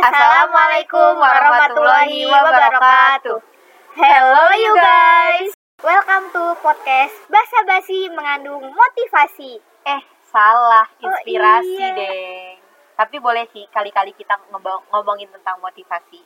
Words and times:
Assalamualaikum 0.00 1.20
warahmatullahi 1.20 2.24
wabarakatuh. 2.24 3.36
Hello 4.00 4.46
you 4.56 4.72
guys. 4.80 5.52
Welcome 5.84 6.32
to 6.32 6.56
podcast 6.64 7.12
Basa 7.28 7.60
Basi 7.68 8.08
mengandung 8.08 8.64
motivasi. 8.64 9.60
Eh, 9.60 10.02
salah, 10.24 10.88
Oh, 10.88 11.04
inspirasi 11.04 11.76
iya. 11.76 11.92
deh. 11.92 12.56
Tapi 12.96 13.20
boleh 13.20 13.44
sih 13.52 13.68
kali-kali 13.68 14.16
kita 14.16 14.40
ngomong- 14.48 14.88
ngomongin 14.88 15.28
tentang 15.36 15.60
motivasi. 15.60 16.24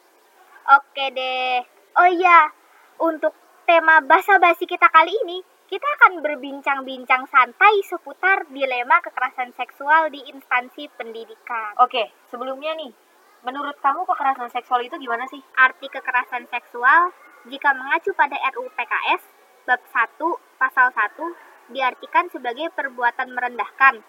Oke 0.79 1.11
deh. 1.11 1.59
Oh 1.99 2.07
iya, 2.07 2.55
untuk 3.03 3.35
tema 3.67 3.99
Basa 4.07 4.39
Basi 4.39 4.71
kita 4.71 4.87
kali 4.87 5.11
ini, 5.27 5.43
kita 5.67 5.87
akan 5.99 6.23
berbincang-bincang 6.23 7.27
santai 7.27 7.83
seputar 7.83 8.47
dilema 8.55 9.03
kekerasan 9.03 9.51
seksual 9.59 10.15
di 10.15 10.23
instansi 10.31 10.87
pendidikan. 10.95 11.75
Oke, 11.83 12.15
sebelumnya 12.31 12.79
nih, 12.79 12.95
menurut 13.45 13.77
kamu 13.85 14.09
kekerasan 14.09 14.51
seksual 14.51 14.81
itu 14.81 14.97
gimana 14.97 15.29
sih? 15.29 15.41
Arti 15.61 15.87
kekerasan 15.93 16.49
seksual 16.49 17.13
jika 17.47 17.77
mengacu 17.77 18.17
pada 18.17 18.41
RUU 18.57 18.73
PKS 18.73 19.23
bab 19.69 19.81
1 19.93 20.17
pasal 20.57 20.89
1 20.93 21.73
diartikan 21.77 22.29
sebagai 22.33 22.73
perbuatan 22.73 23.33
merendahkan, 23.33 24.01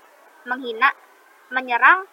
menghina, 0.48 0.92
menyerang 1.52 2.08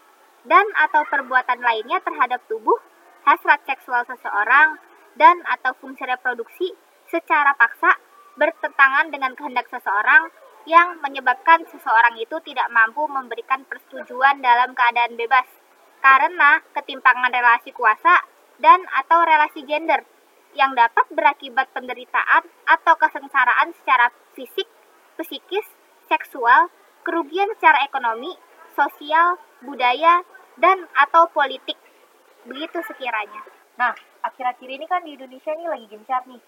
dan 0.47 0.67
atau 0.75 1.07
perbuatan 1.07 1.63
lainnya 1.63 2.03
terhadap 2.03 2.43
tubuh, 2.51 2.79
hasrat 3.23 3.63
seksual 3.67 4.03
seseorang 4.07 4.79
dan 5.15 5.39
atau 5.47 5.79
fungsi 5.79 6.03
reproduksi 6.03 6.75
secara 7.07 7.55
paksa 7.55 7.95
bertentangan 8.35 9.15
dengan 9.15 9.39
kehendak 9.39 9.71
seseorang 9.71 10.31
yang 10.67 10.99
menyebabkan 11.03 11.67
seseorang 11.71 12.19
itu 12.19 12.39
tidak 12.47 12.71
mampu 12.71 13.03
memberikan 13.11 13.67
persetujuan 13.67 14.39
dalam 14.43 14.75
keadaan 14.75 15.19
bebas 15.19 15.62
karena 16.03 16.59
ketimpangan 16.75 17.31
relasi 17.31 17.71
kuasa 17.71 18.27
dan 18.59 18.83
atau 18.91 19.23
relasi 19.23 19.63
gender 19.63 20.03
yang 20.53 20.77
dapat 20.77 21.09
berakibat 21.15 21.71
penderitaan 21.73 22.45
atau 22.69 22.95
kesengsaraan 23.01 23.73
secara 23.73 24.13
fisik, 24.37 24.69
psikis, 25.17 25.65
seksual, 26.11 26.69
kerugian 27.07 27.49
secara 27.57 27.87
ekonomi, 27.89 28.37
sosial, 28.77 29.41
budaya, 29.65 30.21
dan 30.61 30.85
atau 30.93 31.31
politik. 31.33 31.79
Begitu 32.45 32.85
sekiranya. 32.85 33.41
Nah, 33.81 33.97
akhir-akhir 34.21 34.69
ini 34.69 34.85
kan 34.85 35.01
di 35.07 35.17
Indonesia 35.17 35.57
nih 35.57 35.69
lagi 35.71 35.87
gencar 35.89 36.27
nih 36.29 36.43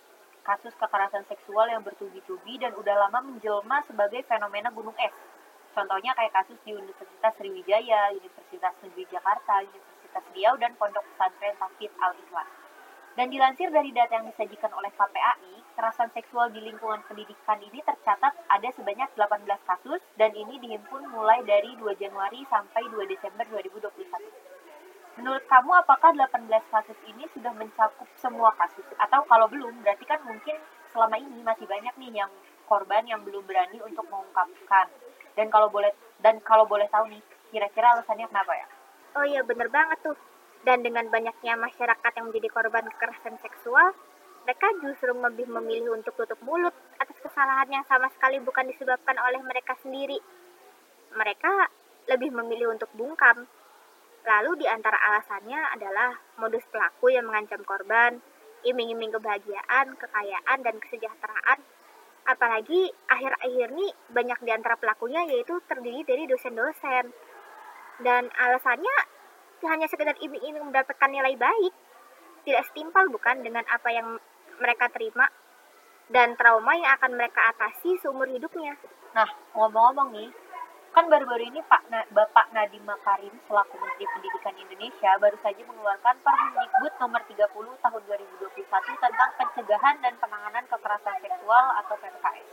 kasus 0.44 0.76
kekerasan 0.76 1.24
seksual 1.24 1.72
yang 1.72 1.80
bertubi-tubi 1.80 2.60
dan 2.60 2.76
udah 2.76 3.08
lama 3.08 3.24
menjelma 3.24 3.80
sebagai 3.88 4.20
fenomena 4.28 4.68
gunung 4.68 4.92
es. 5.00 5.14
Contohnya 5.74 6.14
kayak 6.14 6.30
kasus 6.30 6.58
di 6.62 6.70
Universitas 6.70 7.34
Sriwijaya, 7.34 8.14
Universitas 8.14 8.74
Negeri 8.78 9.04
Jakarta, 9.10 9.58
Universitas 9.58 10.24
Riau, 10.30 10.54
dan 10.54 10.78
Pondok 10.78 11.02
Pesantren 11.02 11.58
Tafid 11.58 11.90
Al-Islam. 11.98 12.46
Dan 13.14 13.30
dilansir 13.30 13.70
dari 13.70 13.90
data 13.94 14.18
yang 14.18 14.26
disajikan 14.30 14.70
oleh 14.74 14.90
KPAI, 14.94 15.54
kekerasan 15.74 16.10
seksual 16.14 16.50
di 16.54 16.62
lingkungan 16.62 17.02
pendidikan 17.06 17.58
ini 17.62 17.82
tercatat 17.82 18.30
ada 18.30 18.68
sebanyak 18.74 19.10
18 19.18 19.46
kasus 19.66 20.02
dan 20.14 20.30
ini 20.34 20.62
dihimpun 20.62 21.10
mulai 21.10 21.42
dari 21.42 21.74
2 21.78 21.94
Januari 21.98 22.46
sampai 22.46 22.86
2 22.90 23.10
Desember 23.10 23.42
2021. 23.50 23.98
Menurut 25.18 25.46
kamu 25.46 25.70
apakah 25.78 26.10
18 26.10 26.50
kasus 26.74 26.98
ini 27.06 27.22
sudah 27.30 27.54
mencakup 27.54 28.06
semua 28.18 28.50
kasus? 28.58 28.86
Atau 28.98 29.22
kalau 29.30 29.46
belum, 29.46 29.82
berarti 29.82 30.06
kan 30.06 30.18
mungkin 30.26 30.58
selama 30.90 31.18
ini 31.18 31.38
masih 31.42 31.70
banyak 31.70 31.94
nih 31.98 32.22
yang 32.22 32.30
korban 32.66 33.06
yang 33.06 33.22
belum 33.22 33.46
berani 33.46 33.78
untuk 33.82 34.06
mengungkapkan. 34.10 34.90
Dan 35.34 35.50
kalau 35.50 35.68
boleh 35.70 35.90
dan 36.22 36.38
kalau 36.40 36.64
boleh 36.64 36.86
tahu 36.88 37.10
nih, 37.10 37.22
kira-kira 37.50 37.94
alasannya 37.98 38.26
kenapa 38.30 38.52
ya? 38.54 38.66
Oh 39.14 39.24
iya 39.26 39.42
bener 39.46 39.68
banget 39.70 39.98
tuh. 40.02 40.16
Dan 40.64 40.80
dengan 40.80 41.06
banyaknya 41.12 41.60
masyarakat 41.60 42.12
yang 42.16 42.26
menjadi 42.32 42.48
korban 42.48 42.88
kekerasan 42.88 43.36
seksual, 43.44 43.92
mereka 44.44 44.66
justru 44.80 45.12
lebih 45.12 45.48
memilih 45.48 45.92
untuk 45.92 46.16
tutup 46.16 46.40
mulut 46.40 46.72
atas 46.96 47.16
kesalahan 47.20 47.68
yang 47.68 47.84
sama 47.84 48.08
sekali 48.12 48.40
bukan 48.40 48.68
disebabkan 48.72 49.16
oleh 49.20 49.40
mereka 49.44 49.76
sendiri. 49.84 50.16
Mereka 51.12 51.52
lebih 52.08 52.32
memilih 52.32 52.72
untuk 52.72 52.88
bungkam. 52.96 53.48
Lalu 54.24 54.64
di 54.64 54.66
antara 54.68 54.96
alasannya 54.96 55.76
adalah 55.76 56.16
modus 56.40 56.64
pelaku 56.72 57.12
yang 57.12 57.28
mengancam 57.28 57.60
korban, 57.64 58.20
iming-iming 58.64 59.12
kebahagiaan, 59.12 59.96
kekayaan, 60.00 60.58
dan 60.64 60.76
kesejahteraan. 60.80 61.60
Apalagi 62.24 62.88
akhir-akhir 63.08 63.68
ini 63.76 63.88
banyak 64.08 64.38
di 64.40 64.50
antara 64.52 64.80
pelakunya 64.80 65.24
yaitu 65.28 65.60
terdiri 65.68 66.04
dari 66.08 66.24
dosen-dosen. 66.24 67.12
Dan 68.00 68.26
alasannya 68.32 68.96
hanya 69.64 69.86
sekedar 69.88 70.16
iming-iming 70.20 70.72
mendapatkan 70.72 71.10
nilai 71.12 71.36
baik. 71.36 71.72
Tidak 72.44 72.62
setimpal 72.68 73.08
bukan 73.08 73.40
dengan 73.40 73.64
apa 73.68 73.88
yang 73.92 74.20
mereka 74.60 74.88
terima 74.92 75.28
dan 76.12 76.36
trauma 76.36 76.76
yang 76.76 76.92
akan 77.00 77.16
mereka 77.16 77.40
atasi 77.56 77.96
seumur 78.00 78.28
hidupnya. 78.28 78.76
Nah, 79.16 79.28
ngomong-ngomong 79.56 80.12
nih, 80.12 80.28
kan 80.94 81.10
baru-baru 81.10 81.50
ini 81.50 81.58
Pak 81.66 81.90
Na- 81.90 82.06
Bapak 82.14 82.54
Nadiem 82.54 82.86
Makarim 82.86 83.34
selaku 83.50 83.74
Menteri 83.82 84.06
Pendidikan 84.14 84.54
Indonesia 84.54 85.10
baru 85.18 85.34
saja 85.42 85.58
mengeluarkan 85.66 86.22
Permendikbud 86.22 86.92
nomor 87.02 87.20
30 87.26 87.82
tahun 87.82 88.02
2021 88.06 89.02
tentang 89.02 89.30
pencegahan 89.34 89.96
dan 89.98 90.14
penanganan 90.22 90.62
kekerasan 90.70 91.18
seksual 91.18 91.66
atau 91.82 91.98
PPKS. 91.98 92.48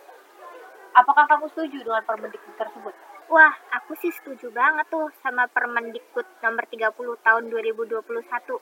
Apakah 0.97 1.29
kamu 1.29 1.53
setuju 1.53 1.85
dengan 1.85 2.01
Permendikbud 2.01 2.57
tersebut? 2.57 2.97
Wah, 3.29 3.53
aku 3.77 3.93
sih 4.01 4.09
setuju 4.09 4.49
banget 4.49 4.89
tuh 4.89 5.13
sama 5.21 5.45
Permendikbud 5.45 6.25
nomor 6.41 6.65
30 6.65 6.97
tahun 7.21 7.43
2021. 7.45 8.57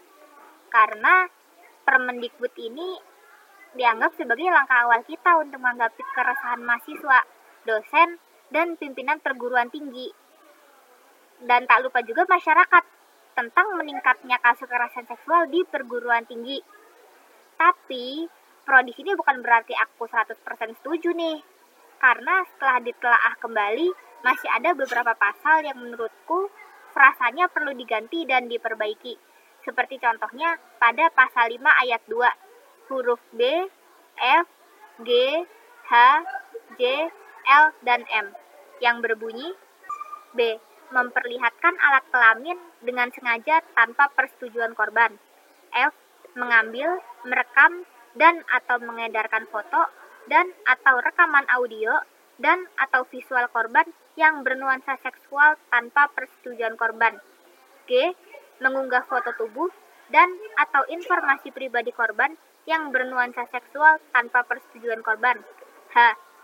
Karena 0.68 1.24
Permendikbud 1.88 2.52
ini 2.60 3.00
dianggap 3.80 4.12
sebagai 4.20 4.52
langkah 4.52 4.84
awal 4.84 5.08
kita 5.08 5.40
untuk 5.40 5.64
menghadapi 5.64 6.04
keresahan 6.04 6.60
mahasiswa, 6.68 7.24
dosen, 7.64 8.20
dan 8.50 8.78
pimpinan 8.78 9.22
perguruan 9.22 9.70
tinggi. 9.70 10.10
Dan 11.40 11.66
tak 11.70 11.86
lupa 11.86 12.04
juga 12.04 12.28
masyarakat 12.28 12.84
tentang 13.38 13.68
meningkatnya 13.80 14.36
kasus 14.44 14.68
kekerasan 14.68 15.08
seksual 15.08 15.48
di 15.48 15.64
perguruan 15.64 16.28
tinggi. 16.28 16.60
Tapi, 17.56 18.28
pro 18.68 18.84
di 18.84 18.92
sini 18.92 19.16
bukan 19.16 19.40
berarti 19.40 19.72
aku 19.72 20.04
100% 20.10 20.36
setuju 20.84 21.16
nih. 21.16 21.40
Karena 22.00 22.44
setelah 22.52 22.84
ditelaah 22.84 23.36
kembali, 23.40 23.88
masih 24.24 24.50
ada 24.52 24.76
beberapa 24.76 25.16
pasal 25.16 25.64
yang 25.64 25.80
menurutku 25.80 26.52
frasanya 26.92 27.48
perlu 27.48 27.72
diganti 27.72 28.28
dan 28.28 28.52
diperbaiki. 28.52 29.16
Seperti 29.64 30.00
contohnya 30.00 30.60
pada 30.80 31.12
pasal 31.12 31.52
5 31.52 31.84
ayat 31.88 32.02
2, 32.08 32.92
huruf 32.92 33.20
B, 33.36 33.68
F, 34.20 34.48
G, 35.04 35.10
H, 35.88 35.94
J, 36.76 37.08
L, 37.50 37.74
dan 37.82 38.06
M 38.14 38.30
yang 38.80 39.02
berbunyi 39.02 39.58
B. 40.38 40.62
Memperlihatkan 40.90 41.78
alat 41.78 42.06
kelamin 42.10 42.58
dengan 42.82 43.14
sengaja 43.14 43.62
tanpa 43.78 44.10
persetujuan 44.14 44.74
korban. 44.74 45.18
F. 45.70 45.94
Mengambil, 46.34 46.98
merekam, 47.26 47.86
dan 48.18 48.42
atau 48.50 48.82
mengedarkan 48.82 49.46
foto 49.54 49.86
dan 50.26 50.50
atau 50.66 50.98
rekaman 51.02 51.46
audio 51.54 51.94
dan 52.42 52.66
atau 52.80 53.06
visual 53.10 53.46
korban 53.54 53.86
yang 54.18 54.42
bernuansa 54.42 54.98
seksual 55.04 55.60
tanpa 55.70 56.10
persetujuan 56.14 56.74
korban. 56.74 57.22
G. 57.86 58.14
Mengunggah 58.60 59.06
foto 59.06 59.32
tubuh 59.38 59.70
dan 60.10 60.30
atau 60.58 60.84
informasi 60.90 61.54
pribadi 61.54 61.94
korban 61.94 62.34
yang 62.66 62.90
bernuansa 62.90 63.46
seksual 63.50 64.02
tanpa 64.12 64.46
persetujuan 64.46 65.02
korban. 65.06 65.42
H. 65.94 65.98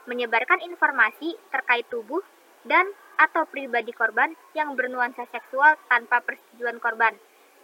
Menyebarkan 0.06 0.62
informasi 0.62 1.34
terkait 1.50 1.90
tubuh 1.90 2.22
dan 2.66 2.86
atau 3.16 3.48
pribadi 3.48 3.96
korban 3.96 4.36
yang 4.54 4.76
bernuansa 4.76 5.26
seksual 5.32 5.80
tanpa 5.88 6.22
persetujuan 6.22 6.78
korban. 6.78 7.16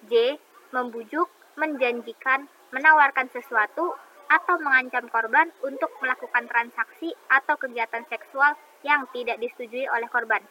J. 0.07 0.39
Membujuk, 0.71 1.27
menjanjikan, 1.59 2.47
menawarkan 2.71 3.27
sesuatu 3.29 3.93
atau 4.31 4.55
mengancam 4.63 5.11
korban 5.11 5.51
untuk 5.59 5.91
melakukan 5.99 6.47
transaksi 6.47 7.11
atau 7.27 7.59
kegiatan 7.59 8.07
seksual 8.07 8.55
yang 8.87 9.03
tidak 9.11 9.37
disetujui 9.43 9.85
oleh 9.91 10.07
korban. 10.07 10.41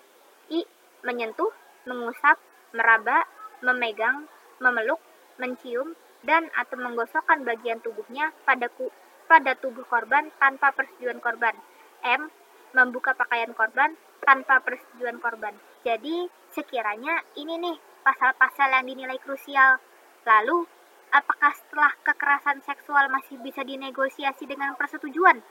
I. 0.53 0.69
Menyentuh, 1.01 1.49
mengusap, 1.89 2.37
meraba, 2.77 3.25
memegang, 3.65 4.29
memeluk, 4.61 5.01
mencium, 5.41 5.97
dan 6.21 6.53
atau 6.53 6.77
menggosokkan 6.77 7.41
bagian 7.49 7.81
tubuhnya 7.81 8.37
pada 8.45 8.69
ku, 8.69 8.93
pada 9.25 9.57
tubuh 9.57 9.89
korban 9.89 10.29
tanpa 10.37 10.77
persetujuan 10.77 11.25
korban. 11.25 11.57
M. 12.05 12.31
Membuka 12.71 13.13
pakaian 13.19 13.51
korban 13.51 13.99
tanpa 14.23 14.63
persetujuan 14.63 15.19
korban. 15.19 15.57
Jadi, 15.83 16.31
sekiranya 16.55 17.25
ini 17.35 17.59
nih 17.59 17.77
pasal-pasal 18.07 18.71
yang 18.79 18.87
dinilai 18.87 19.19
krusial. 19.19 19.81
Lalu, 20.23 20.69
apakah 21.11 21.51
setelah 21.57 21.93
kekerasan 22.07 22.63
seksual 22.63 23.11
masih 23.11 23.41
bisa 23.43 23.67
dinegosiasi 23.67 24.47
dengan 24.47 24.79
persetujuan? 24.79 25.43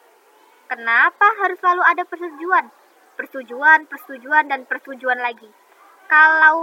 Kenapa 0.69 1.28
harus 1.42 1.57
selalu 1.60 1.81
ada 1.81 2.04
persetujuan? 2.06 2.69
Persetujuan, 3.18 3.90
persetujuan, 3.90 4.46
dan 4.48 4.63
persetujuan 4.69 5.19
lagi. 5.19 5.50
Kalau 6.10 6.57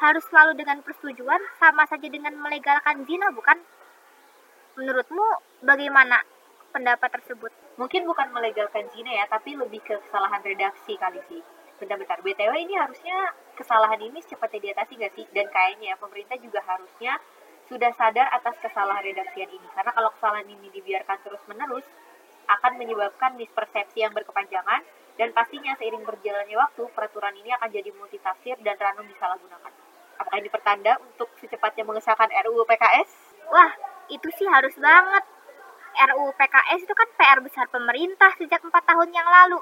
harus 0.00 0.24
selalu 0.28 0.56
dengan 0.60 0.80
persetujuan, 0.84 1.40
sama 1.58 1.88
saja 1.88 2.06
dengan 2.08 2.36
melegalkan 2.36 3.04
zina, 3.08 3.32
bukan? 3.32 3.58
Menurutmu 4.76 5.24
bagaimana 5.64 6.20
pendapat 6.76 7.08
tersebut? 7.08 7.48
Mungkin 7.80 8.04
bukan 8.04 8.28
melegalkan 8.36 8.84
zina 8.92 9.08
ya, 9.08 9.24
tapi 9.24 9.56
lebih 9.56 9.80
ke 9.80 9.96
kesalahan 10.04 10.44
redaksi 10.44 10.92
kali 11.00 11.24
sih. 11.24 11.40
Bentar-bentar, 11.80 12.20
BTW 12.20 12.52
ini 12.68 12.76
harusnya 12.76 13.32
kesalahan 13.56 14.00
ini 14.00 14.20
secepatnya 14.20 14.72
diatasi 14.72 14.92
gak 15.00 15.12
sih? 15.16 15.24
Dan 15.32 15.48
kayaknya 15.48 15.92
ya, 15.92 15.96
pemerintah 15.96 16.36
juga 16.36 16.60
harusnya 16.68 17.16
sudah 17.64 17.92
sadar 17.96 18.28
atas 18.28 18.60
kesalahan 18.60 19.04
redaksian 19.08 19.48
ini. 19.48 19.68
Karena 19.72 19.92
kalau 19.96 20.12
kesalahan 20.12 20.48
ini 20.48 20.68
dibiarkan 20.68 21.16
terus-menerus, 21.24 21.88
akan 22.46 22.72
menyebabkan 22.78 23.34
mispersepsi 23.40 24.04
yang 24.04 24.12
berkepanjangan, 24.12 24.84
dan 25.16 25.32
pastinya 25.32 25.72
seiring 25.80 26.04
berjalannya 26.04 26.56
waktu, 26.60 26.82
peraturan 26.92 27.34
ini 27.40 27.50
akan 27.56 27.68
jadi 27.72 27.90
multitafsir 27.96 28.56
dan 28.60 28.76
random 28.76 29.08
disalahgunakan. 29.08 29.72
Apakah 30.16 30.38
ini 30.40 30.48
pertanda 30.52 30.96
untuk 31.00 31.28
secepatnya 31.40 31.84
mengesahkan 31.84 32.28
RUU 32.48 32.64
PKS? 32.64 33.10
Wah, 33.52 33.72
itu 34.08 34.28
sih 34.36 34.48
harus 34.48 34.72
banget. 34.80 35.35
RUU 35.96 36.36
PKS 36.36 36.84
itu 36.84 36.94
kan 36.94 37.08
PR 37.16 37.38
besar 37.40 37.66
pemerintah 37.72 38.30
sejak 38.36 38.60
4 38.60 38.70
tahun 38.72 39.08
yang 39.12 39.24
lalu. 39.24 39.60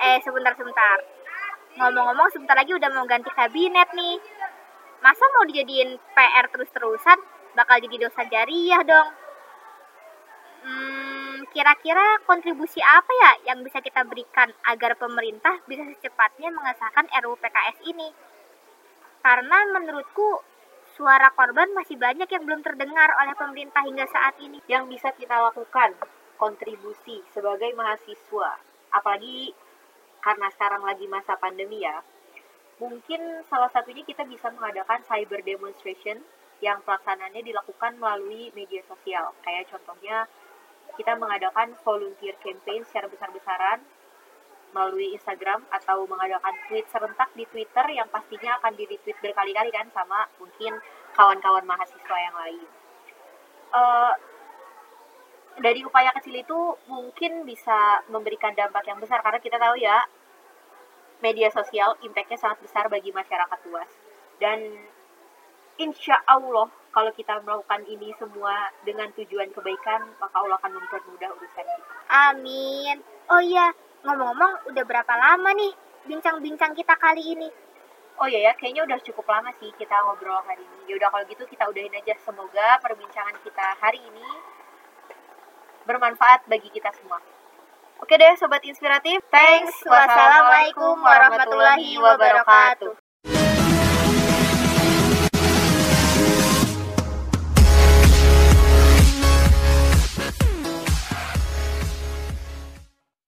Eh, 0.00 0.18
sebentar-sebentar. 0.24 0.98
Ngomong-ngomong, 1.76 2.28
sebentar 2.32 2.56
lagi 2.56 2.72
udah 2.72 2.90
mau 2.92 3.04
ganti 3.04 3.28
kabinet 3.32 3.92
nih. 3.92 4.16
Masa 5.04 5.24
mau 5.36 5.44
dijadiin 5.44 5.96
PR 6.16 6.46
terus-terusan? 6.52 7.18
Bakal 7.52 7.84
jadi 7.84 8.08
dosa 8.08 8.24
jariah 8.28 8.82
dong. 8.84 9.08
Hmm, 10.62 11.42
kira-kira 11.50 12.22
kontribusi 12.24 12.78
apa 12.78 13.12
ya 13.12 13.52
yang 13.52 13.66
bisa 13.66 13.82
kita 13.82 14.06
berikan 14.06 14.48
agar 14.62 14.94
pemerintah 14.94 15.58
bisa 15.66 15.82
secepatnya 15.96 16.54
mengesahkan 16.54 17.10
RUU 17.20 17.36
PKS 17.36 17.78
ini? 17.88 18.08
Karena 19.22 19.58
menurutku 19.70 20.51
suara 21.02 21.34
korban 21.34 21.66
masih 21.74 21.98
banyak 21.98 22.30
yang 22.30 22.46
belum 22.46 22.62
terdengar 22.62 23.10
oleh 23.18 23.34
pemerintah 23.34 23.82
hingga 23.82 24.06
saat 24.06 24.38
ini. 24.38 24.62
Yang 24.70 24.94
bisa 24.94 25.10
kita 25.18 25.34
lakukan 25.34 25.98
kontribusi 26.38 27.26
sebagai 27.34 27.74
mahasiswa, 27.74 28.62
apalagi 28.94 29.50
karena 30.22 30.46
sekarang 30.54 30.86
lagi 30.86 31.10
masa 31.10 31.34
pandemi 31.42 31.82
ya, 31.82 32.06
mungkin 32.78 33.42
salah 33.50 33.66
satunya 33.74 34.06
kita 34.06 34.22
bisa 34.30 34.54
mengadakan 34.54 35.02
cyber 35.02 35.42
demonstration 35.42 36.22
yang 36.62 36.78
pelaksanaannya 36.86 37.42
dilakukan 37.50 37.98
melalui 37.98 38.54
media 38.54 38.86
sosial. 38.86 39.34
Kayak 39.42 39.74
contohnya 39.74 40.30
kita 40.94 41.18
mengadakan 41.18 41.74
volunteer 41.82 42.38
campaign 42.38 42.86
secara 42.86 43.10
besar-besaran 43.10 43.82
melalui 44.72 45.12
Instagram 45.12 45.64
atau 45.68 46.04
mengadakan 46.08 46.56
tweet 46.68 46.88
serentak 46.88 47.28
di 47.36 47.44
Twitter 47.48 47.86
yang 47.92 48.08
pastinya 48.08 48.56
akan 48.60 48.72
di 48.76 48.84
retweet 48.88 49.16
berkali-kali 49.20 49.70
kan 49.72 49.86
sama 49.92 50.28
mungkin 50.40 50.76
kawan-kawan 51.12 51.64
mahasiswa 51.64 52.16
yang 52.16 52.36
lain. 52.36 52.66
Uh, 53.72 54.12
dari 55.60 55.84
upaya 55.84 56.12
kecil 56.16 56.32
itu 56.36 56.60
mungkin 56.88 57.44
bisa 57.44 58.00
memberikan 58.08 58.56
dampak 58.56 58.88
yang 58.88 58.96
besar 58.96 59.20
karena 59.20 59.40
kita 59.40 59.60
tahu 59.60 59.76
ya 59.76 60.00
media 61.20 61.52
sosial 61.52 61.96
impactnya 62.00 62.40
sangat 62.40 62.64
besar 62.64 62.88
bagi 62.88 63.12
masyarakat 63.12 63.58
luas 63.68 63.88
dan 64.40 64.58
insya 65.76 66.16
Allah 66.24 66.72
kalau 66.92 67.08
kita 67.16 67.40
melakukan 67.40 67.88
ini 67.88 68.12
semua 68.20 68.68
dengan 68.84 69.08
tujuan 69.16 69.48
kebaikan, 69.48 70.12
maka 70.20 70.36
Allah 70.36 70.60
akan 70.60 70.76
mempermudah 70.76 71.32
urusan 71.40 71.64
kita. 71.64 71.94
Amin. 72.12 73.00
Oh 73.32 73.40
iya, 73.40 73.72
ngomong-ngomong 74.02 74.70
udah 74.70 74.84
berapa 74.86 75.14
lama 75.14 75.50
nih 75.54 75.72
bincang-bincang 76.06 76.74
kita 76.74 76.94
kali 76.98 77.38
ini? 77.38 77.48
Oh 78.20 78.28
iya 78.28 78.50
ya, 78.50 78.52
kayaknya 78.54 78.86
udah 78.86 78.98
cukup 79.02 79.24
lama 79.26 79.50
sih 79.58 79.72
kita 79.74 79.94
ngobrol 80.04 80.42
hari 80.46 80.62
ini. 80.62 80.92
Ya 80.92 80.94
udah 81.00 81.08
kalau 81.10 81.24
gitu 81.26 81.42
kita 81.48 81.64
udahin 81.66 81.94
aja. 81.94 82.14
Semoga 82.22 82.78
perbincangan 82.82 83.34
kita 83.42 83.66
hari 83.80 83.98
ini 83.98 84.28
bermanfaat 85.88 86.46
bagi 86.46 86.70
kita 86.70 86.92
semua. 86.94 87.18
Oke 88.02 88.18
deh, 88.18 88.34
sobat 88.38 88.62
inspiratif. 88.66 89.22
Thanks. 89.30 89.78
Wassalamualaikum 89.86 90.98
warahmatullahi 90.98 91.98
wabarakatuh. 91.98 93.01